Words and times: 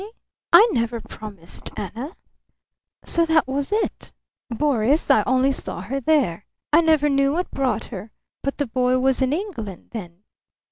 "I? 0.01 0.11
I 0.53 0.69
never 0.71 0.99
promised 0.99 1.69
Anna!... 1.77 2.17
So 3.05 3.23
that 3.27 3.47
was 3.47 3.71
it? 3.71 4.11
Boris, 4.49 5.11
I 5.11 5.21
only 5.27 5.51
saw 5.51 5.81
her 5.81 5.99
there. 5.99 6.47
I 6.73 6.81
never 6.81 7.07
knew 7.07 7.33
what 7.33 7.51
brought 7.51 7.85
her. 7.93 8.09
But 8.41 8.57
the 8.57 8.65
boy 8.65 8.97
was 8.97 9.21
in 9.21 9.31
England 9.31 9.89
then." 9.91 10.23